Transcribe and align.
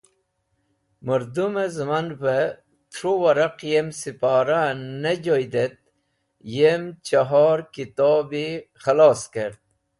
Mũrdũm-e 1.05 1.65
zẽmanev 1.75 2.23
tru 2.93 3.11
waraq 3.21 3.57
yem 3.71 3.87
Siporah 3.99 4.65
en 4.71 4.81
ne 5.03 5.13
joyd 5.23 5.53
et 5.65 5.75
yem 6.55 6.83
Chahor 7.05 7.59
Kitobi 7.73 8.47
Khalos 8.83 9.21
kert. 9.33 9.61